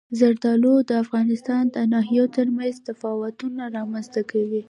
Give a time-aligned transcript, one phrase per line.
[0.19, 4.59] زردالو د افغانستان د ناحیو ترمنځ تفاوتونه رامنځ ته کوي.